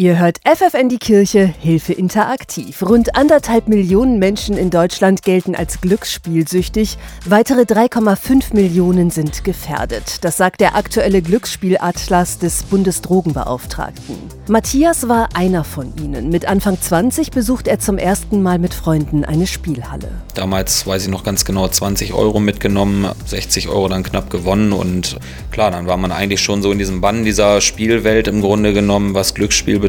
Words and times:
Ihr 0.00 0.16
hört 0.16 0.38
FFN 0.44 0.88
die 0.88 0.98
Kirche, 0.98 1.44
Hilfe 1.44 1.92
interaktiv. 1.92 2.82
Rund 2.82 3.16
anderthalb 3.16 3.66
Millionen 3.66 4.20
Menschen 4.20 4.56
in 4.56 4.70
Deutschland 4.70 5.24
gelten 5.24 5.56
als 5.56 5.80
glücksspielsüchtig. 5.80 6.98
Weitere 7.24 7.62
3,5 7.62 8.54
Millionen 8.54 9.10
sind 9.10 9.42
gefährdet. 9.42 10.18
Das 10.22 10.36
sagt 10.36 10.60
der 10.60 10.76
aktuelle 10.76 11.20
Glücksspielatlas 11.20 12.38
des 12.38 12.62
Bundesdrogenbeauftragten. 12.62 14.14
Matthias 14.46 15.08
war 15.08 15.30
einer 15.34 15.64
von 15.64 15.92
ihnen. 16.00 16.28
Mit 16.28 16.46
Anfang 16.46 16.80
20 16.80 17.32
besucht 17.32 17.66
er 17.66 17.80
zum 17.80 17.98
ersten 17.98 18.40
Mal 18.40 18.60
mit 18.60 18.74
Freunden 18.74 19.24
eine 19.24 19.48
Spielhalle. 19.48 20.12
Damals 20.34 20.86
weiß 20.86 21.02
ich 21.02 21.08
noch 21.08 21.24
ganz 21.24 21.44
genau 21.44 21.66
20 21.66 22.14
Euro 22.14 22.38
mitgenommen, 22.38 23.10
60 23.26 23.66
Euro 23.66 23.88
dann 23.88 24.04
knapp 24.04 24.30
gewonnen 24.30 24.72
und 24.72 25.16
klar, 25.50 25.72
dann 25.72 25.88
war 25.88 25.96
man 25.96 26.12
eigentlich 26.12 26.40
schon 26.40 26.62
so 26.62 26.70
in 26.70 26.78
diesem 26.78 27.00
Bann 27.00 27.24
dieser 27.24 27.60
Spielwelt 27.60 28.28
im 28.28 28.42
Grunde 28.42 28.72
genommen, 28.72 29.14
was 29.14 29.34
Glücksspiel 29.34 29.80
betrifft. 29.80 29.87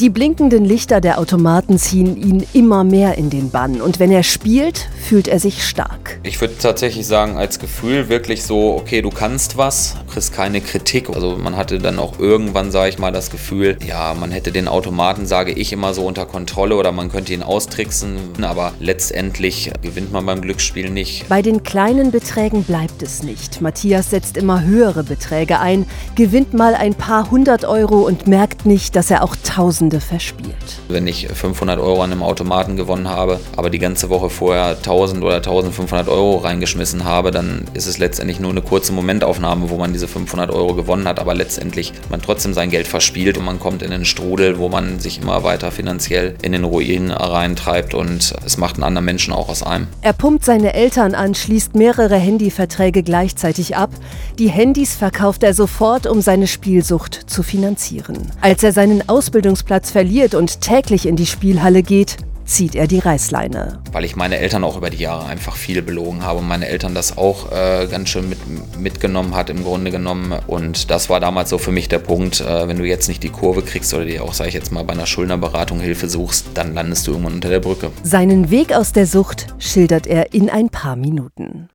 Die 0.00 0.10
blinkenden 0.10 0.64
Lichter 0.64 1.00
der 1.00 1.18
Automaten 1.18 1.78
ziehen 1.78 2.16
ihn 2.16 2.46
immer 2.52 2.84
mehr 2.84 3.18
in 3.18 3.30
den 3.30 3.50
Bann 3.50 3.80
und 3.80 3.98
wenn 3.98 4.10
er 4.10 4.22
spielt, 4.22 4.88
fühlt 5.00 5.28
er 5.28 5.40
sich 5.40 5.64
stark. 5.64 6.20
Ich 6.22 6.40
würde 6.40 6.56
tatsächlich 6.58 7.06
sagen, 7.06 7.36
als 7.36 7.58
Gefühl 7.58 8.08
wirklich 8.08 8.44
so, 8.44 8.74
okay, 8.74 9.02
du 9.02 9.10
kannst 9.10 9.56
was, 9.56 9.96
kriegst 10.10 10.32
keine 10.32 10.60
Kritik. 10.60 11.08
Also 11.10 11.36
man 11.36 11.56
hatte 11.56 11.78
dann 11.78 11.98
auch 11.98 12.18
irgendwann, 12.18 12.70
sage 12.70 12.90
ich 12.90 12.98
mal, 12.98 13.12
das 13.12 13.30
Gefühl, 13.30 13.76
ja, 13.86 14.14
man 14.14 14.30
hätte 14.30 14.52
den 14.52 14.68
Automaten, 14.68 15.26
sage 15.26 15.52
ich 15.52 15.72
immer 15.72 15.94
so, 15.94 16.06
unter 16.06 16.26
Kontrolle 16.26 16.76
oder 16.76 16.92
man 16.92 17.10
könnte 17.10 17.32
ihn 17.32 17.42
austricksen, 17.42 18.16
aber 18.42 18.72
letztendlich 18.80 19.72
gewinnt 19.82 20.12
man 20.12 20.26
beim 20.26 20.40
Glücksspiel 20.40 20.90
nicht. 20.90 21.28
Bei 21.28 21.42
den 21.42 21.62
kleinen 21.62 22.10
Beträgen 22.10 22.64
bleibt 22.64 23.02
es 23.02 23.22
nicht. 23.22 23.60
Matthias 23.60 24.10
setzt 24.10 24.36
immer 24.36 24.62
höhere 24.62 25.02
Beträge 25.02 25.60
ein, 25.60 25.86
gewinnt 26.14 26.54
mal 26.54 26.74
ein 26.74 26.94
paar 26.94 27.30
hundert 27.30 27.64
Euro 27.64 28.00
und 28.00 28.26
merkt 28.26 28.66
nicht, 28.66 28.96
dass 28.96 29.10
er 29.10 29.24
auch 29.24 29.36
Tausende 29.42 30.00
verspielt. 30.00 30.54
Wenn 30.88 31.06
ich 31.06 31.28
500 31.28 31.78
Euro 31.78 32.02
an 32.02 32.12
einem 32.12 32.22
Automaten 32.22 32.76
gewonnen 32.76 33.08
habe, 33.08 33.40
aber 33.56 33.70
die 33.70 33.78
ganze 33.78 34.10
Woche 34.10 34.30
vorher 34.30 34.76
1000 34.76 35.22
oder 35.22 35.36
1500 35.36 36.08
Euro 36.08 36.36
reingeschmissen 36.38 37.04
habe, 37.04 37.30
dann 37.30 37.64
ist 37.74 37.86
es 37.86 37.98
letztendlich 37.98 38.40
nur 38.40 38.50
eine 38.50 38.62
kurze 38.62 38.92
Momentaufnahme, 38.92 39.70
wo 39.70 39.76
man 39.76 39.92
diese 39.92 40.08
500 40.08 40.50
Euro 40.50 40.74
gewonnen 40.74 41.06
hat, 41.06 41.18
aber 41.18 41.34
letztendlich 41.34 41.92
man 42.10 42.22
trotzdem 42.22 42.54
sein 42.54 42.70
Geld 42.70 42.86
verspielt 42.86 43.38
und 43.38 43.44
man 43.44 43.60
kommt 43.60 43.82
in 43.82 43.92
einen 43.92 44.04
Strudel, 44.04 44.58
wo 44.58 44.68
man 44.68 44.98
sich 44.98 45.20
immer 45.20 45.42
weiter 45.44 45.70
finanziell 45.70 46.34
in 46.42 46.52
den 46.52 46.64
Ruin 46.64 47.10
reintreibt 47.10 47.94
und 47.94 48.34
es 48.44 48.56
macht 48.56 48.76
einen 48.76 48.84
anderen 48.84 49.04
Menschen 49.04 49.32
auch 49.32 49.48
aus 49.48 49.62
einem. 49.62 49.88
Er 50.02 50.12
pumpt 50.12 50.44
seine 50.44 50.74
Eltern 50.74 51.14
an, 51.14 51.34
schließt 51.34 51.74
mehrere 51.74 52.16
Handyverträge 52.16 53.02
gleichzeitig 53.02 53.76
ab. 53.76 53.90
Die 54.38 54.48
Handys 54.48 54.94
verkauft 54.94 55.42
er 55.42 55.54
sofort, 55.54 56.06
um 56.06 56.20
seine 56.20 56.46
Spielsucht 56.46 57.30
zu 57.30 57.42
finanzieren. 57.42 58.30
Als 58.40 58.62
er 58.62 58.72
seinen 58.72 59.08
Ausbildungsplatz 59.30 59.92
verliert 59.92 60.34
und 60.34 60.60
täglich 60.60 61.06
in 61.06 61.14
die 61.14 61.24
Spielhalle 61.24 61.84
geht, 61.84 62.16
zieht 62.46 62.74
er 62.74 62.88
die 62.88 62.98
Reißleine. 62.98 63.80
Weil 63.92 64.04
ich 64.04 64.16
meine 64.16 64.38
Eltern 64.38 64.64
auch 64.64 64.76
über 64.76 64.90
die 64.90 64.96
Jahre 64.96 65.26
einfach 65.26 65.54
viel 65.54 65.82
belogen 65.82 66.24
habe 66.24 66.40
und 66.40 66.48
meine 66.48 66.66
Eltern 66.66 66.96
das 66.96 67.16
auch 67.16 67.52
äh, 67.52 67.86
ganz 67.86 68.08
schön 68.08 68.28
mit, 68.28 68.40
mitgenommen 68.76 69.36
hat 69.36 69.48
im 69.48 69.62
Grunde 69.62 69.92
genommen. 69.92 70.34
Und 70.48 70.90
das 70.90 71.08
war 71.10 71.20
damals 71.20 71.50
so 71.50 71.58
für 71.58 71.70
mich 71.70 71.88
der 71.88 72.00
Punkt, 72.00 72.40
äh, 72.40 72.66
wenn 72.66 72.78
du 72.78 72.84
jetzt 72.84 73.06
nicht 73.06 73.22
die 73.22 73.28
Kurve 73.28 73.62
kriegst 73.62 73.94
oder 73.94 74.04
dir 74.04 74.24
auch, 74.24 74.34
sage 74.34 74.48
ich 74.48 74.54
jetzt 74.54 74.72
mal, 74.72 74.82
bei 74.82 74.94
einer 74.94 75.06
Schuldnerberatung 75.06 75.78
Hilfe 75.78 76.08
suchst, 76.08 76.46
dann 76.54 76.74
landest 76.74 77.06
du 77.06 77.12
irgendwann 77.12 77.34
unter 77.34 77.50
der 77.50 77.60
Brücke. 77.60 77.92
Seinen 78.02 78.50
Weg 78.50 78.74
aus 78.74 78.90
der 78.90 79.06
Sucht 79.06 79.46
schildert 79.60 80.08
er 80.08 80.34
in 80.34 80.50
ein 80.50 80.70
paar 80.70 80.96
Minuten. 80.96 81.68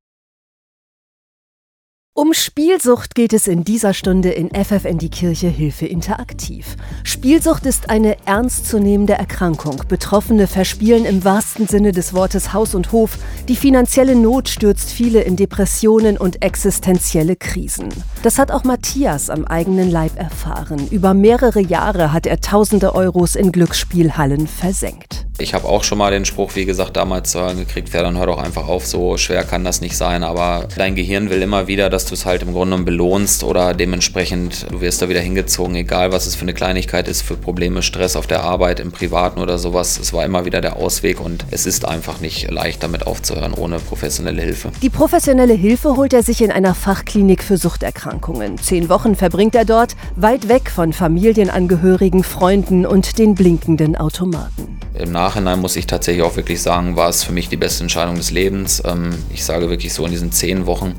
Um 2.18 2.32
Spielsucht 2.34 3.14
geht 3.14 3.34
es 3.34 3.46
in 3.46 3.66
dieser 3.66 3.94
Stunde 3.94 4.30
in 4.30 4.50
FFN 4.52 5.00
die 5.00 5.10
Kirche 5.10 5.50
Hilfe 5.50 5.86
interaktiv. 5.86 6.78
Spielsucht 7.04 7.66
ist 7.66 7.90
eine 7.90 8.16
ernstzunehmende 8.26 9.16
Erkrankung. 9.16 9.84
Betroffene 9.90 10.48
verspielen 10.48 11.04
im 11.04 11.26
wahrsten 11.26 11.68
Sinne 11.68 11.92
des 11.92 12.14
Wortes 12.14 12.54
Haus 12.54 12.74
und 12.74 12.94
Hof. 12.94 13.18
Die 13.48 13.56
finanzielle 13.56 14.16
Not 14.16 14.50
stürzt 14.50 14.90
viele 14.90 15.22
in 15.22 15.36
Depressionen 15.36 16.18
und 16.18 16.42
existenzielle 16.42 17.36
Krisen. 17.36 17.90
Das 18.24 18.40
hat 18.40 18.50
auch 18.50 18.64
Matthias 18.64 19.30
am 19.30 19.46
eigenen 19.46 19.92
Leib 19.92 20.18
erfahren. 20.18 20.88
Über 20.90 21.14
mehrere 21.14 21.60
Jahre 21.60 22.12
hat 22.12 22.26
er 22.26 22.42
tausende 22.42 22.96
Euros 22.96 23.36
in 23.36 23.52
Glücksspielhallen 23.52 24.48
versenkt. 24.48 25.28
Ich 25.38 25.54
habe 25.54 25.68
auch 25.68 25.84
schon 25.84 25.98
mal 25.98 26.12
den 26.12 26.24
Spruch, 26.24 26.56
wie 26.56 26.64
gesagt, 26.64 26.96
damals 26.96 27.32
zu 27.32 27.42
hören 27.42 27.58
gekriegt, 27.58 27.94
ja, 27.94 28.02
dann 28.02 28.18
hör 28.18 28.28
doch 28.28 28.42
einfach 28.42 28.70
auf, 28.70 28.86
so 28.88 29.18
schwer 29.18 29.44
kann 29.44 29.66
das 29.66 29.82
nicht 29.82 29.98
sein. 29.98 30.24
Aber 30.24 30.70
dein 30.78 30.96
Gehirn 30.96 31.30
will 31.30 31.42
immer 31.42 31.68
wieder, 31.68 31.90
dass 31.90 32.06
du 32.06 32.14
es 32.14 32.26
halt 32.26 32.42
im 32.42 32.54
Grunde 32.54 32.78
belohnst 32.78 33.44
oder 33.44 33.74
dementsprechend, 33.74 34.72
du 34.72 34.80
wirst 34.80 35.02
da 35.02 35.10
wieder 35.10 35.20
hingezogen, 35.20 35.76
egal 35.76 36.14
was 36.14 36.26
es 36.26 36.36
für 36.36 36.44
eine 36.44 36.54
Kleinigkeit 36.54 37.10
ist, 37.10 37.22
für 37.22 37.36
Probleme, 37.36 37.82
Stress 37.82 38.16
auf 38.16 38.28
der 38.28 38.44
Arbeit, 38.44 38.80
im 38.80 38.94
Privaten 38.94 39.42
oder 39.42 39.58
sowas. 39.58 40.00
Es 40.00 40.14
war 40.14 40.24
immer 40.24 40.46
wieder 40.46 40.62
der 40.62 40.78
Ausweg 40.78 41.20
und 41.20 41.46
es 41.52 41.66
ist 41.66 41.86
einfach 41.86 42.22
nicht 42.22 42.50
leicht, 42.50 42.82
damit 42.82 43.06
aufzuhören, 43.06 43.35
ohne 43.58 43.80
professionelle 43.80 44.42
Hilfe. 44.42 44.72
Die 44.82 44.90
professionelle 44.90 45.54
Hilfe 45.54 45.96
holt 45.96 46.14
er 46.14 46.24
sich 46.24 46.42
in 46.42 46.52
einer 46.52 46.76
Fachklinik 46.76 47.44
für 47.44 47.58
Suchterkrankungen. 47.58 48.58
Zehn 48.58 48.90
Wochen 48.90 49.16
verbringt 49.16 49.56
er 49.56 49.66
dort, 49.66 49.96
weit 50.16 50.48
weg 50.48 50.70
von 50.70 50.94
Familienangehörigen, 50.94 52.24
Freunden 52.24 52.86
und 52.86 53.18
den 53.18 53.36
blinkenden 53.36 53.96
Automaten. 53.96 54.80
Im 54.98 55.12
Nachhinein 55.12 55.60
muss 55.60 55.76
ich 55.76 55.88
tatsächlich 55.88 56.24
auch 56.24 56.38
wirklich 56.38 56.62
sagen, 56.62 56.96
war 56.96 57.10
es 57.10 57.24
für 57.24 57.34
mich 57.34 57.50
die 57.50 57.58
beste 57.58 57.84
Entscheidung 57.84 58.16
des 58.16 58.32
Lebens. 58.32 58.82
Ähm, 58.86 59.10
ich 59.34 59.44
sage 59.44 59.70
wirklich 59.70 59.94
so, 59.94 60.06
in 60.06 60.12
diesen 60.12 60.32
zehn 60.32 60.66
Wochen, 60.68 60.96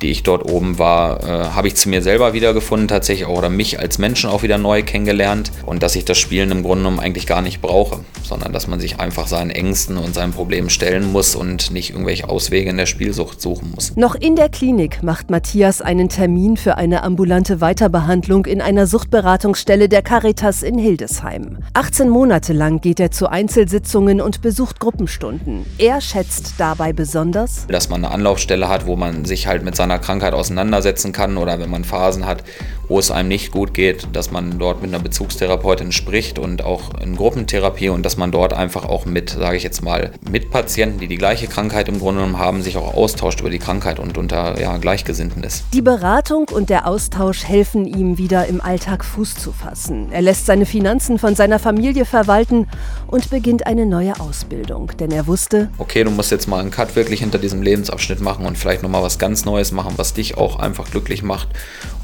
die 0.00 0.10
ich 0.10 0.22
dort 0.22 0.50
oben 0.50 0.78
war, 0.78 1.22
äh, 1.22 1.26
habe 1.50 1.68
ich 1.68 1.76
zu 1.76 1.90
mir 1.90 2.00
selber 2.00 2.32
wiedergefunden, 2.32 2.88
tatsächlich 2.88 3.26
auch 3.26 3.36
oder 3.38 3.50
mich 3.50 3.78
als 3.78 3.98
Menschen 3.98 4.30
auch 4.30 4.42
wieder 4.42 4.56
neu 4.56 4.82
kennengelernt 4.82 5.52
und 5.66 5.82
dass 5.82 5.94
ich 5.94 6.06
das 6.06 6.16
Spielen 6.16 6.50
im 6.50 6.62
Grunde 6.62 6.84
genommen 6.84 7.00
eigentlich 7.00 7.26
gar 7.26 7.42
nicht 7.42 7.60
brauche, 7.60 8.00
sondern 8.22 8.52
dass 8.52 8.66
man 8.66 8.80
sich 8.80 8.98
einfach 8.98 9.26
seinen 9.26 9.50
Ängsten 9.50 9.98
und 9.98 10.14
seinen 10.14 10.32
Problemen 10.32 10.70
stellen 10.70 11.12
muss 11.12 11.34
und 11.34 11.70
nicht 11.74 11.90
irgendwelche 11.90 12.30
Auswege 12.30 12.70
in 12.70 12.78
der 12.78 12.86
Spielsucht 12.86 13.42
suchen 13.42 13.72
muss. 13.74 13.94
Noch 13.96 14.14
in 14.14 14.36
der 14.36 14.48
Klinik 14.48 15.02
macht 15.02 15.28
Matthias 15.28 15.82
einen 15.82 16.08
Termin 16.08 16.56
für 16.56 16.78
eine 16.78 17.02
ambulante 17.02 17.60
Weiterbehandlung 17.60 18.46
in 18.46 18.62
einer 18.62 18.86
Suchtberatungsstelle 18.86 19.90
der 19.90 20.00
Caritas 20.00 20.62
in 20.62 20.78
Hildesheim. 20.78 21.58
18 21.74 22.08
Monate 22.08 22.54
lang 22.54 22.80
geht 22.80 23.00
er 23.00 23.10
zu 23.10 23.28
Einzelsitzungen 23.28 24.22
und 24.22 24.40
besucht 24.40 24.80
Gruppenstunden. 24.80 25.66
Er 25.76 26.00
schätzt 26.00 26.54
dabei 26.56 26.94
besonders, 26.94 27.66
dass 27.66 27.90
man 27.90 28.04
eine 28.04 28.14
Anlaufstelle 28.14 28.68
hat, 28.68 28.86
wo 28.86 28.96
man 28.96 29.26
sich 29.26 29.46
halt 29.46 29.64
mit 29.64 29.76
seiner 29.76 29.98
Krankheit 29.98 30.32
auseinandersetzen 30.32 31.12
kann 31.12 31.36
oder 31.36 31.58
wenn 31.58 31.70
man 31.70 31.84
Phasen 31.84 32.24
hat, 32.24 32.44
wo 32.88 32.98
es 32.98 33.10
einem 33.10 33.28
nicht 33.28 33.52
gut 33.52 33.74
geht, 33.74 34.08
dass 34.12 34.30
man 34.30 34.58
dort 34.58 34.82
mit 34.82 34.92
einer 34.92 35.02
Bezugstherapeutin 35.02 35.92
spricht 35.92 36.38
und 36.38 36.62
auch 36.64 36.94
in 37.00 37.16
Gruppentherapie 37.16 37.88
und 37.88 38.04
dass 38.04 38.16
man 38.16 38.30
dort 38.30 38.52
einfach 38.52 38.84
auch 38.84 39.06
mit, 39.06 39.30
sage 39.30 39.56
ich 39.56 39.62
jetzt 39.62 39.82
mal, 39.82 40.12
mit 40.28 40.50
Patienten, 40.50 41.00
die 41.00 41.08
die 41.08 41.16
gleiche 41.16 41.46
Krankheit 41.46 41.88
im 41.88 41.98
Grunde 41.98 42.20
genommen 42.20 42.38
haben, 42.38 42.62
sich 42.62 42.76
auch 42.76 42.94
austauscht 42.94 43.40
über 43.40 43.50
die 43.50 43.58
Krankheit 43.58 43.98
und 43.98 44.18
unter 44.18 44.60
ja, 44.60 44.76
Gleichgesinnten 44.76 45.42
ist. 45.42 45.64
Die 45.72 45.82
Beratung 45.82 46.48
und 46.48 46.70
der 46.70 46.86
Austausch 46.86 47.44
helfen 47.44 47.86
ihm 47.86 48.18
wieder 48.18 48.46
im 48.46 48.60
Alltag 48.60 49.04
Fuß 49.04 49.36
zu 49.36 49.52
fassen. 49.52 50.12
Er 50.12 50.22
lässt 50.22 50.46
seine 50.46 50.66
Finanzen 50.66 51.18
von 51.18 51.34
seiner 51.34 51.58
Familie 51.58 52.04
verwalten 52.04 52.68
und 53.06 53.30
beginnt 53.30 53.66
eine 53.66 53.86
neue 53.86 54.18
Ausbildung, 54.20 54.92
denn 54.98 55.10
er 55.10 55.26
wusste, 55.26 55.70
okay, 55.78 56.04
du 56.04 56.10
musst 56.10 56.30
jetzt 56.30 56.48
mal 56.48 56.60
einen 56.60 56.70
Cut 56.70 56.96
wirklich 56.96 57.20
hinter 57.20 57.38
diesem 57.38 57.62
Lebensabschnitt 57.62 58.20
machen 58.20 58.46
und 58.46 58.58
vielleicht 58.58 58.82
nochmal 58.82 59.02
was 59.02 59.18
ganz 59.18 59.44
Neues 59.44 59.72
machen, 59.72 59.94
was 59.96 60.14
dich 60.14 60.36
auch 60.36 60.58
einfach 60.58 60.90
glücklich 60.90 61.22
macht 61.22 61.48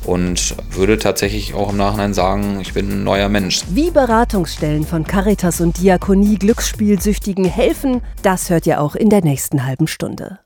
und 0.05 0.57
würde 0.71 0.99
tatsächlich 0.99 1.55
auch 1.55 1.71
im 1.71 1.77
Nachhinein 1.77 2.15
sagen, 2.15 2.59
ich 2.61 2.73
bin 2.73 2.91
ein 2.91 3.05
neuer 3.05 3.29
Mensch. 3.29 3.63
Wie 3.71 3.91
Beratungsstellen 3.91 4.87
von 4.87 5.05
Caritas 5.05 5.61
und 5.61 5.79
Diakonie 5.79 6.37
Glücksspielsüchtigen 6.37 7.45
helfen, 7.45 8.03
das 8.23 8.51
hört 8.51 8.67
ihr 8.67 8.81
auch 8.81 8.95
in 8.95 9.11
der 9.11 9.23
nächsten 9.23 9.67
halben 9.67 9.87
Stunde. 9.87 10.41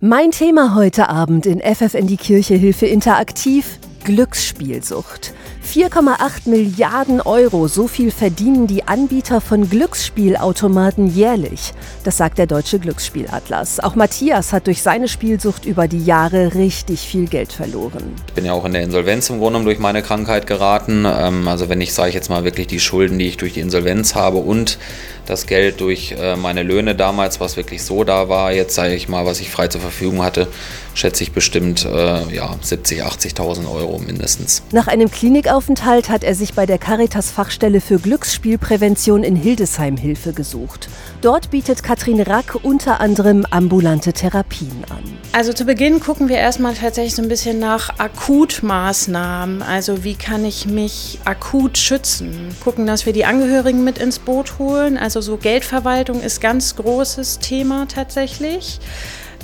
Mein 0.00 0.30
Thema 0.30 0.76
heute 0.76 1.08
Abend 1.08 1.44
in 1.44 1.60
FFN 1.60 2.06
die 2.06 2.16
Kirche 2.16 2.54
Hilfe 2.54 2.86
Interaktiv 2.86 3.80
Glücksspielsucht. 4.08 5.34
4,8 5.62 6.48
Milliarden 6.48 7.20
Euro, 7.20 7.68
so 7.68 7.88
viel 7.88 8.10
verdienen 8.10 8.66
die 8.66 8.88
Anbieter 8.88 9.42
von 9.42 9.68
Glücksspielautomaten 9.68 11.14
jährlich. 11.14 11.74
Das 12.04 12.16
sagt 12.16 12.38
der 12.38 12.46
Deutsche 12.46 12.78
Glücksspielatlas. 12.78 13.80
Auch 13.80 13.96
Matthias 13.96 14.54
hat 14.54 14.66
durch 14.66 14.80
seine 14.80 15.08
Spielsucht 15.08 15.66
über 15.66 15.88
die 15.88 16.02
Jahre 16.02 16.54
richtig 16.54 17.00
viel 17.00 17.26
Geld 17.26 17.52
verloren. 17.52 18.14
Ich 18.28 18.32
bin 18.32 18.46
ja 18.46 18.54
auch 18.54 18.64
in 18.64 18.72
der 18.72 18.82
Insolvenz 18.82 19.28
im 19.28 19.36
Grunde 19.36 19.58
genommen 19.58 19.66
durch 19.66 19.78
meine 19.78 20.00
Krankheit 20.00 20.46
geraten. 20.46 21.04
Ähm, 21.06 21.46
also 21.46 21.68
wenn 21.68 21.82
ich, 21.82 21.92
sage 21.92 22.08
ich 22.08 22.14
jetzt 22.14 22.30
mal, 22.30 22.44
wirklich 22.44 22.66
die 22.66 22.80
Schulden, 22.80 23.18
die 23.18 23.26
ich 23.26 23.36
durch 23.36 23.52
die 23.52 23.60
Insolvenz 23.60 24.14
habe 24.14 24.38
und 24.38 24.78
das 25.26 25.46
Geld 25.46 25.82
durch 25.82 26.14
äh, 26.18 26.36
meine 26.36 26.62
Löhne 26.62 26.94
damals, 26.94 27.40
was 27.40 27.58
wirklich 27.58 27.82
so 27.82 28.04
da 28.04 28.30
war, 28.30 28.52
jetzt 28.52 28.74
sage 28.74 28.94
ich 28.94 29.08
mal, 29.10 29.26
was 29.26 29.40
ich 29.40 29.50
frei 29.50 29.68
zur 29.68 29.82
Verfügung 29.82 30.22
hatte, 30.22 30.48
schätze 30.94 31.22
ich 31.22 31.32
bestimmt 31.32 31.84
äh, 31.84 32.34
ja, 32.34 32.56
70.000, 32.64 33.02
80.000 33.34 33.70
Euro 33.70 33.97
mindestens. 34.06 34.62
Nach 34.72 34.86
einem 34.86 35.10
Klinikaufenthalt 35.10 36.08
hat 36.08 36.24
er 36.24 36.34
sich 36.34 36.54
bei 36.54 36.66
der 36.66 36.78
Caritas 36.78 37.30
Fachstelle 37.30 37.80
für 37.80 37.98
Glücksspielprävention 37.98 39.24
in 39.24 39.36
Hildesheim 39.36 39.96
Hilfe 39.96 40.32
gesucht. 40.32 40.88
Dort 41.20 41.50
bietet 41.50 41.82
Katrin 41.82 42.20
Rack 42.20 42.56
unter 42.62 43.00
anderem 43.00 43.46
ambulante 43.50 44.12
Therapien 44.12 44.84
an. 44.90 45.02
Also 45.32 45.52
zu 45.52 45.64
Beginn 45.64 46.00
gucken 46.00 46.28
wir 46.28 46.36
erstmal 46.36 46.74
tatsächlich 46.74 47.14
so 47.14 47.22
ein 47.22 47.28
bisschen 47.28 47.58
nach 47.58 47.98
Akutmaßnahmen. 47.98 49.62
Also 49.62 50.04
wie 50.04 50.14
kann 50.14 50.44
ich 50.44 50.66
mich 50.66 51.20
akut 51.24 51.76
schützen? 51.78 52.56
Gucken, 52.62 52.86
dass 52.86 53.06
wir 53.06 53.12
die 53.12 53.24
Angehörigen 53.24 53.84
mit 53.84 53.98
ins 53.98 54.18
Boot 54.18 54.58
holen. 54.58 54.96
Also 54.96 55.20
so 55.20 55.36
Geldverwaltung 55.36 56.20
ist 56.20 56.40
ganz 56.40 56.76
großes 56.76 57.40
Thema 57.40 57.86
tatsächlich. 57.86 58.80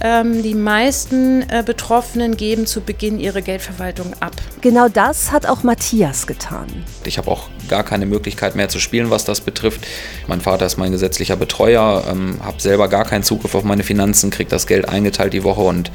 Ähm, 0.00 0.42
die 0.42 0.54
meisten 0.54 1.42
äh, 1.48 1.62
Betroffenen 1.64 2.36
geben 2.36 2.66
zu 2.66 2.80
Beginn 2.80 3.20
ihre 3.20 3.42
Geldverwaltung 3.42 4.12
ab. 4.20 4.32
Genau 4.60 4.88
das 4.88 5.30
hat 5.30 5.46
auch 5.46 5.62
Matthias 5.62 6.26
getan. 6.26 6.66
Ich 7.04 7.16
habe 7.18 7.30
auch 7.30 7.48
gar 7.68 7.84
keine 7.84 8.06
Möglichkeit 8.06 8.56
mehr 8.56 8.68
zu 8.68 8.80
spielen, 8.80 9.10
was 9.10 9.24
das 9.24 9.40
betrifft. 9.40 9.86
Mein 10.26 10.40
Vater 10.40 10.66
ist 10.66 10.76
mein 10.76 10.92
gesetzlicher 10.92 11.36
Betreuer, 11.36 12.04
ähm, 12.10 12.38
habe 12.44 12.60
selber 12.60 12.88
gar 12.88 13.04
keinen 13.04 13.22
Zugriff 13.22 13.54
auf 13.54 13.64
meine 13.64 13.84
Finanzen, 13.84 14.30
kriege 14.30 14.50
das 14.50 14.66
Geld 14.66 14.88
eingeteilt 14.88 15.32
die 15.32 15.44
Woche 15.44 15.62
und 15.62 15.90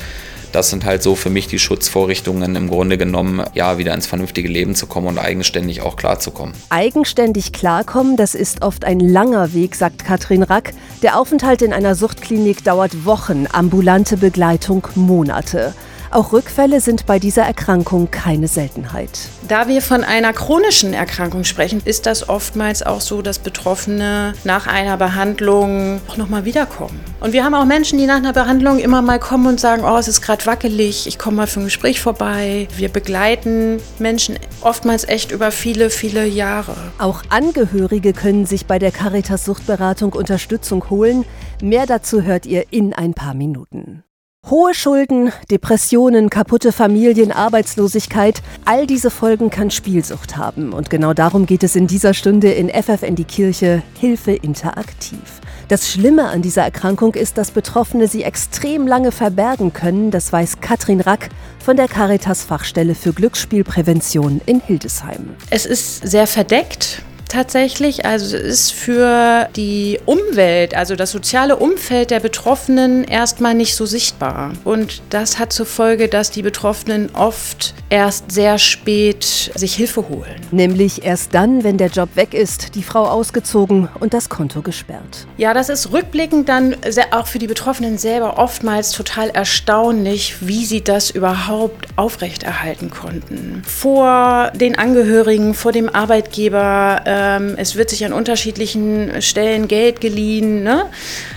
das 0.51 0.69
sind 0.69 0.86
halt 0.86 1.04
so 1.04 1.16
für 1.16 1.30
mich 1.30 1.48
die 1.48 1.60
Schutzvorrichtungen 1.60 2.56
im 2.56 2.69
Grunde 2.69 2.98
genommen, 2.98 3.44
ja, 3.54 3.78
wieder 3.78 3.94
ins 3.94 4.07
vernünftige 4.07 4.50
Leben 4.50 4.75
zu 4.75 4.88
kommen 4.88 5.07
und 5.07 5.18
eigenständig 5.18 5.81
auch 5.81 5.96
klarzukommen. 5.96 6.56
Eigenständig 6.69 7.51
klarkommen, 7.54 8.18
das 8.18 8.36
ist 8.36 8.62
oft 8.62 8.86
ein 8.86 9.00
langer 9.00 9.54
Weg, 9.54 9.75
sagt 9.75 10.06
Katrin 10.06 10.44
Rack. 10.44 10.74
Der 11.01 11.19
Aufenthalt 11.19 11.62
in 11.62 11.74
einer 11.74 11.96
Suchtklinik 11.96 12.63
dauert 12.63 13.06
Wochen, 13.06 13.48
ambulante 13.51 14.18
Begleitung 14.18 14.88
Monate. 14.96 15.74
Auch 16.11 16.33
Rückfälle 16.33 16.81
sind 16.81 17.06
bei 17.06 17.19
dieser 17.19 17.44
Erkrankung 17.44 18.09
keine 18.09 18.47
Seltenheit. 18.47 19.11
Da 19.47 19.67
wir 19.67 19.83
von 19.83 20.03
einer 20.03 20.33
chronischen 20.33 20.95
Erkrankung 20.95 21.44
sprechen, 21.44 21.83
ist 21.85 22.07
das 22.07 22.27
oftmals 22.27 22.81
auch 22.81 23.00
so, 23.00 23.21
dass 23.21 23.38
Betroffene 23.38 24.33
nach 24.44 24.65
einer 24.65 24.97
Behandlung 24.97 26.01
auch 26.07 26.17
nochmal 26.17 26.45
wiederkommen. 26.45 27.00
Und 27.19 27.33
wir 27.33 27.44
haben 27.44 27.53
auch 27.53 27.65
Menschen, 27.65 28.00
die 28.00 28.07
nach 28.07 28.15
einer 28.15 28.33
Behandlung 28.33 28.79
immer 28.79 29.03
mal 29.03 29.19
kommen 29.19 29.45
und 29.45 29.59
sagen, 29.59 29.83
oh, 29.85 29.97
es 29.97 30.07
ist 30.07 30.21
gerade 30.21 30.47
wackelig, 30.47 31.06
ich 31.06 31.19
komme 31.19 31.38
mal 31.38 31.47
für 31.47 31.59
ein 31.59 31.65
Gespräch 31.65 32.01
vorbei. 32.01 32.67
Wir 32.75 32.89
begleiten 32.89 33.79
Menschen 34.00 34.39
oftmals 34.62 35.07
echt 35.07 35.31
über 35.31 35.51
viele, 35.51 35.91
viele 35.91 36.25
Jahre. 36.25 36.75
Auch 36.97 37.21
Angehörige 37.29 38.13
können 38.13 38.47
sich 38.47 38.65
bei 38.65 38.79
der 38.79 38.91
Caritas 38.91 39.45
Suchtberatung 39.45 40.13
Unterstützung 40.13 40.89
holen. 40.89 41.23
Mehr 41.62 41.85
dazu 41.85 42.23
hört 42.23 42.47
ihr 42.47 42.65
in 42.71 42.94
ein 42.94 43.13
paar 43.13 43.35
Minuten. 43.35 44.03
Hohe 44.50 44.74
Schulden, 44.74 45.31
Depressionen, 45.51 46.31
kaputte 46.31 46.71
Familien, 46.71 47.31
Arbeitslosigkeit, 47.31 48.41
all 48.65 48.88
diese 48.88 49.12
Folgen 49.12 49.51
kann 49.51 49.69
Spielsucht 49.69 50.38
haben. 50.38 50.74
Und 50.74 50.89
genau 50.89 51.13
darum 51.13 51.45
geht 51.45 51.62
es 51.62 51.75
in 51.75 51.86
dieser 51.86 52.15
Stunde 52.15 52.51
in 52.51 52.69
FFN 52.69 53.15
die 53.15 53.25
Kirche 53.25 53.83
Hilfe 54.00 54.31
interaktiv. 54.31 55.41
Das 55.68 55.88
Schlimme 55.88 56.30
an 56.30 56.41
dieser 56.41 56.63
Erkrankung 56.63 57.13
ist, 57.13 57.38
dass 57.38 57.51
Betroffene 57.51 58.07
sie 58.07 58.24
extrem 58.24 58.88
lange 58.88 59.12
verbergen 59.12 59.71
können, 59.71 60.09
das 60.09 60.33
weiß 60.33 60.62
Katrin 60.62 61.01
Rack 61.01 61.30
von 61.63 61.77
der 61.77 61.88
Caritas 61.88 62.44
Fachstelle 62.44 62.95
für 62.95 63.13
Glücksspielprävention 63.13 64.41
in 64.47 64.62
Hildesheim. 64.62 65.36
Es 65.51 65.68
ist 65.68 66.07
sehr 66.07 66.25
verdeckt 66.25 67.03
tatsächlich. 67.29 68.05
Also 68.05 68.35
es 68.35 68.43
ist 68.43 68.71
für 68.71 69.47
die 69.55 69.99
Umwelt, 70.05 70.75
also 70.75 70.95
das 70.95 71.11
soziale 71.11 71.55
Umfeld 71.55 72.11
der 72.11 72.19
Betroffenen 72.19 73.03
erstmal 73.03 73.53
nicht 73.53 73.75
so 73.75 73.85
sichtbar. 73.85 74.53
Und 74.63 75.01
das 75.09 75.39
hat 75.39 75.53
zur 75.53 75.65
Folge, 75.65 76.07
dass 76.07 76.31
die 76.31 76.41
Betroffenen 76.41 77.09
oft 77.15 77.73
erst 77.89 78.31
sehr 78.31 78.57
spät 78.57 79.51
sich 79.55 79.75
Hilfe 79.75 80.09
holen. 80.09 80.35
Nämlich 80.51 81.03
erst 81.03 81.33
dann, 81.33 81.63
wenn 81.63 81.77
der 81.77 81.87
Job 81.87 82.09
weg 82.15 82.33
ist, 82.33 82.75
die 82.75 82.83
Frau 82.83 83.05
ausgezogen 83.05 83.87
und 83.99 84.13
das 84.13 84.29
Konto 84.29 84.61
gesperrt. 84.61 85.27
Ja, 85.37 85.53
das 85.53 85.69
ist 85.69 85.91
rückblickend 85.91 86.49
dann 86.49 86.75
auch 87.11 87.27
für 87.27 87.39
die 87.39 87.47
Betroffenen 87.47 87.97
selber 87.97 88.37
oftmals 88.37 88.91
total 88.91 89.29
erstaunlich, 89.29 90.35
wie 90.41 90.65
sie 90.65 90.83
das 90.83 91.09
überhaupt 91.09 91.87
aufrechterhalten 91.95 92.89
konnten. 92.89 93.63
Vor 93.65 94.51
den 94.55 94.77
Angehörigen, 94.77 95.53
vor 95.53 95.71
dem 95.71 95.89
Arbeitgeber, 95.89 97.01
ähm, 97.19 97.56
es 97.57 97.75
wird 97.75 97.89
sich 97.89 98.06
an 98.06 98.13
unterschiedlichen 98.13 99.21
Stellen 99.21 99.68
Geld 99.68 100.01
geliehen. 100.01 100.63
Ne? 100.63 100.86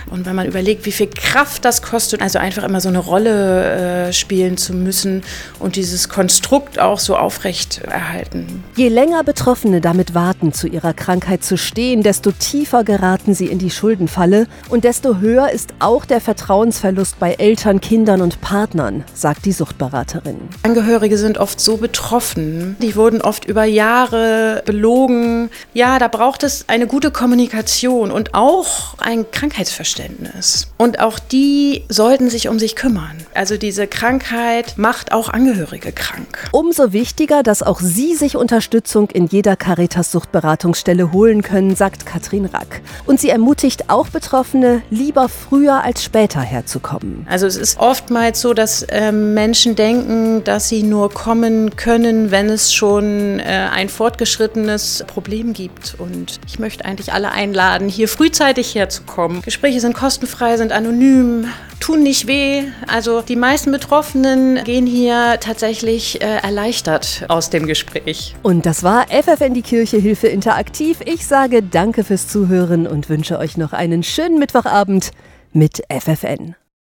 Und 0.09 0.25
wenn 0.25 0.35
man 0.35 0.47
überlegt, 0.47 0.85
wie 0.85 0.91
viel 0.91 1.07
Kraft 1.07 1.65
das 1.65 1.81
kostet, 1.81 2.21
also 2.21 2.39
einfach 2.39 2.63
immer 2.63 2.81
so 2.81 2.89
eine 2.89 2.99
Rolle 2.99 4.09
äh, 4.09 4.13
spielen 4.13 4.57
zu 4.57 4.73
müssen 4.73 5.23
und 5.59 5.75
dieses 5.75 6.07
Konstrukt 6.07 6.79
auch 6.79 6.99
so 6.99 7.17
aufrecht 7.17 7.81
erhalten. 7.81 8.63
Je 8.75 8.89
länger 8.89 9.23
Betroffene 9.23 9.81
damit 9.81 10.13
warten, 10.13 10.53
zu 10.53 10.67
ihrer 10.67 10.93
Krankheit 10.93 11.43
zu 11.43 11.57
stehen, 11.57 12.03
desto 12.03 12.31
tiefer 12.31 12.83
geraten 12.83 13.33
sie 13.33 13.47
in 13.47 13.57
die 13.57 13.71
Schuldenfalle 13.71 14.47
und 14.69 14.83
desto 14.83 15.17
höher 15.17 15.49
ist 15.49 15.73
auch 15.79 16.05
der 16.05 16.21
Vertrauensverlust 16.21 17.19
bei 17.19 17.33
Eltern, 17.33 17.81
Kindern 17.81 18.21
und 18.21 18.39
Partnern, 18.39 19.03
sagt 19.13 19.45
die 19.45 19.51
Suchtberaterin. 19.51 20.37
Angehörige 20.61 21.17
sind 21.17 21.39
oft 21.39 21.59
so 21.59 21.77
betroffen, 21.77 22.75
die 22.81 22.95
wurden 22.95 23.21
oft 23.21 23.45
über 23.45 23.63
Jahre 23.63 24.61
belogen. 24.65 25.49
Ja, 25.75 25.97
da 25.97 26.07
braucht 26.07 26.43
es 26.43 26.65
eine 26.67 26.85
gute 26.85 27.09
Kommunikation 27.09 28.11
und 28.11 28.35
auch 28.35 28.95
ein 28.99 29.29
Krankheitsverständnis. 29.31 30.67
Und 30.77 30.99
auch 30.99 31.17
die 31.17 31.83
sollten 31.89 32.29
sich 32.29 32.47
um 32.47 32.59
sich 32.59 32.75
kümmern. 32.75 33.17
Also 33.33 33.57
diese 33.57 33.87
Krankheit 33.87 34.77
macht 34.77 35.11
auch 35.11 35.29
Angehörige 35.29 35.91
krank. 35.91 36.47
Umso 36.51 36.93
wichtiger, 36.93 37.41
dass 37.41 37.63
auch 37.63 37.79
Sie 37.79 38.13
sich 38.13 38.35
Unterstützung 38.37 39.09
in 39.09 39.25
jeder 39.25 39.55
Caritas-Suchtberatungsstelle 39.55 41.11
holen 41.11 41.41
können, 41.41 41.75
sagt 41.75 42.05
Katrin 42.05 42.45
Rack. 42.45 42.81
Und 43.07 43.19
sie 43.19 43.29
ermutigt 43.29 43.89
auch 43.89 44.09
Betroffene, 44.09 44.83
lieber 44.91 45.27
früher 45.27 45.83
als 45.83 46.03
später 46.03 46.41
herzukommen. 46.41 47.25
Also 47.27 47.47
es 47.47 47.55
ist 47.55 47.79
oftmals 47.79 48.41
so, 48.41 48.53
dass 48.53 48.83
äh, 48.83 49.11
Menschen 49.11 49.75
denken, 49.75 50.43
dass 50.43 50.69
sie 50.69 50.83
nur 50.83 51.09
kommen 51.09 51.75
können, 51.75 52.29
wenn 52.29 52.49
es 52.49 52.71
schon 52.71 53.39
äh, 53.39 53.69
ein 53.71 53.89
fortgeschrittenes 53.89 55.03
Problem 55.07 55.53
gibt. 55.63 55.95
Und 55.97 56.39
ich 56.45 56.59
möchte 56.59 56.83
eigentlich 56.83 57.13
alle 57.13 57.31
einladen, 57.31 57.87
hier 57.87 58.07
frühzeitig 58.07 58.75
herzukommen. 58.75 59.41
Gespräche 59.41 59.79
sind 59.79 59.93
kostenfrei, 59.93 60.57
sind 60.57 60.71
anonym, 60.71 61.47
tun 61.79 62.03
nicht 62.03 62.27
weh. 62.27 62.63
Also 62.87 63.21
die 63.21 63.35
meisten 63.35 63.71
Betroffenen 63.71 64.63
gehen 64.65 64.85
hier 64.85 65.37
tatsächlich 65.39 66.21
äh, 66.21 66.37
erleichtert 66.37 67.25
aus 67.29 67.49
dem 67.49 67.65
Gespräch. 67.65 68.35
Und 68.43 68.65
das 68.65 68.83
war 68.83 69.07
FFN 69.07 69.53
die 69.53 69.61
Kirche 69.61 69.97
Hilfe 69.97 70.27
Interaktiv. 70.27 70.97
Ich 71.05 71.25
sage 71.25 71.63
danke 71.63 72.03
fürs 72.03 72.27
Zuhören 72.27 72.85
und 72.85 73.09
wünsche 73.09 73.37
euch 73.37 73.55
noch 73.55 73.71
einen 73.73 74.03
schönen 74.03 74.39
Mittwochabend 74.39 75.11
mit 75.53 75.81
FFN. 75.89 76.55